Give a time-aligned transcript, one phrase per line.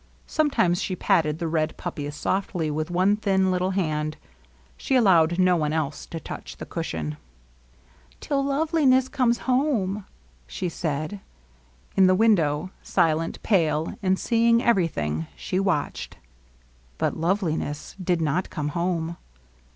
[0.25, 4.17] Sometimes she patted the red puppies softly with one thin Uttle hand;
[4.75, 7.17] she allowed no one else to touch the cushion.
[8.17, 10.05] ^' Till LoYeliness comes home/'
[10.47, 11.19] she said.
[11.95, 16.17] In the window, silent, pale, and seeing everything, she watched.
[16.97, 19.17] But LoveUness did not come home.